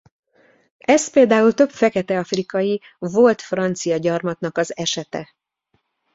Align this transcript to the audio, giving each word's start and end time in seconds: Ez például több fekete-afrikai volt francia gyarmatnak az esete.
Ez 0.77 1.09
például 1.11 1.53
több 1.53 1.69
fekete-afrikai 1.69 2.81
volt 2.99 3.41
francia 3.41 3.97
gyarmatnak 3.97 4.57
az 4.57 4.77
esete. 4.77 5.29